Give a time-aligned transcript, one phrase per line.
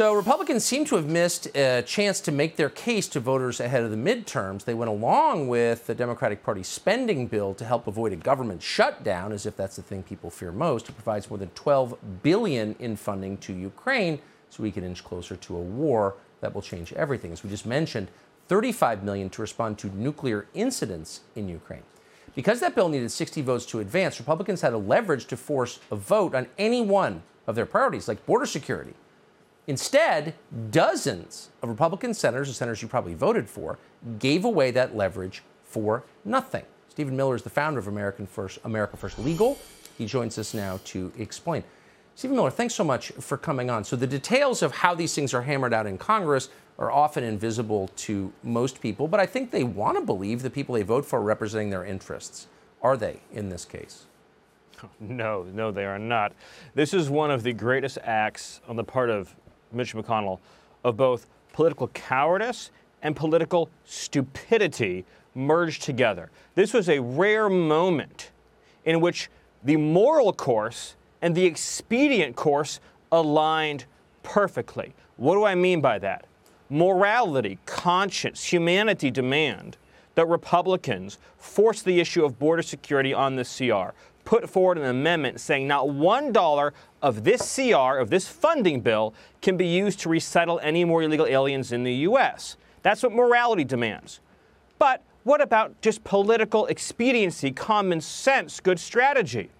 [0.00, 3.82] So, Republicans seem to have missed a chance to make their case to voters ahead
[3.82, 4.64] of the midterms.
[4.64, 9.30] They went along with the Democratic Party spending bill to help avoid a government shutdown,
[9.30, 10.88] as if that's the thing people fear most.
[10.88, 15.36] It provides more than 12 billion in funding to Ukraine so we can inch closer
[15.36, 17.30] to a war that will change everything.
[17.30, 18.08] As we just mentioned,
[18.48, 21.82] 35 million to respond to nuclear incidents in Ukraine.
[22.34, 25.96] Because that bill needed 60 votes to advance, Republicans had a leverage to force a
[25.96, 28.94] vote on any one of their priorities, like border security.
[29.70, 30.34] Instead,
[30.72, 33.78] dozens of Republican senators, the senators you probably voted for,
[34.18, 36.64] gave away that leverage for nothing.
[36.88, 39.56] Stephen Miller is the founder of American First, America First Legal.
[39.96, 41.62] He joins us now to explain.
[42.16, 43.84] Stephen Miller, thanks so much for coming on.
[43.84, 47.92] So, the details of how these things are hammered out in Congress are often invisible
[47.98, 51.20] to most people, but I think they want to believe the people they vote for
[51.20, 52.48] are representing their interests.
[52.82, 54.06] Are they in this case?
[54.98, 56.32] No, no, they are not.
[56.74, 59.36] This is one of the greatest acts on the part of
[59.72, 60.38] Mitch McConnell,
[60.84, 62.70] of both political cowardice
[63.02, 65.04] and political stupidity
[65.34, 66.30] merged together.
[66.54, 68.30] This was a rare moment
[68.84, 69.30] in which
[69.62, 72.80] the moral course and the expedient course
[73.12, 73.84] aligned
[74.22, 74.94] perfectly.
[75.16, 76.26] What do I mean by that?
[76.68, 79.76] Morality, conscience, humanity demand
[80.14, 83.94] that Republicans force the issue of border security on the CR,
[84.30, 89.12] put forward an amendment saying not one dollar of this CR, of this funding bill,
[89.42, 92.56] can be used to resettle any more illegal aliens in the U.S.
[92.84, 94.20] That's what morality demands.
[94.78, 99.50] But what about just political expediency, common sense, good strategy?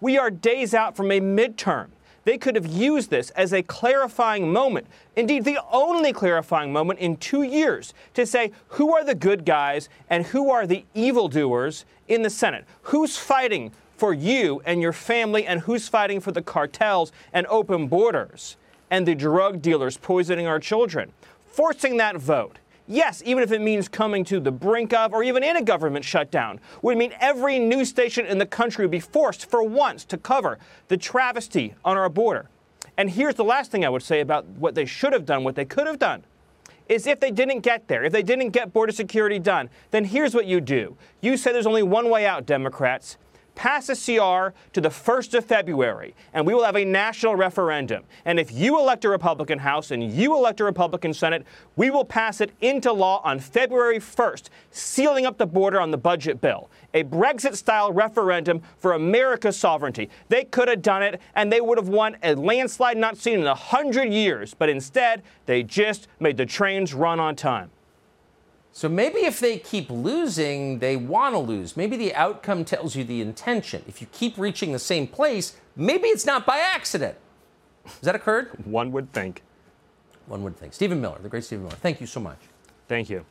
[0.00, 1.88] We are days out from a midterm.
[2.22, 7.16] They could have used this as a clarifying moment, indeed, the only clarifying moment in
[7.16, 12.22] two years, to say who are the good guys and who are the evildoers in
[12.22, 12.64] the Senate.
[12.82, 17.88] Who's fighting for you and your family, and who's fighting for the cartels and open
[17.88, 18.56] borders
[18.90, 21.12] and the drug dealers poisoning our children.
[21.46, 22.58] Forcing that vote.
[22.88, 26.04] Yes, even if it means coming to the brink of or even in a government
[26.04, 30.16] shutdown, would mean every news station in the country would be forced for once to
[30.16, 32.48] cover the travesty on our border.
[32.96, 35.56] And here's the last thing I would say about what they should have done, what
[35.56, 36.22] they could have done.
[36.88, 40.34] Is if they didn't get there, if they didn't get border security done, then here's
[40.34, 40.96] what you do.
[41.20, 43.18] You say there's only one way out, Democrats
[43.56, 48.04] pass a CR to the 1st of February, and we will have a national referendum.
[48.24, 51.44] And if you elect a Republican House and you elect a Republican Senate,
[51.74, 55.98] we will pass it into law on February 1st, sealing up the border on the
[55.98, 56.70] budget bill.
[56.94, 60.08] A Brexit style referendum for America's sovereignty.
[60.28, 63.46] They could have done it, and they would have won a landslide not seen in
[63.46, 64.54] a hundred years.
[64.54, 67.70] But instead, they just made the trains run on time.
[68.76, 71.78] So maybe if they keep losing, they want to lose.
[71.78, 73.82] Maybe the outcome tells you the intention.
[73.88, 77.16] If you keep reaching the same place, maybe it's not by accident.
[77.86, 78.48] Has that occurred?
[78.66, 79.40] One would think.
[80.26, 80.74] One would think.
[80.74, 82.36] Stephen Miller, the great Stephen Miller, thank you so much.
[82.86, 83.24] Thank you.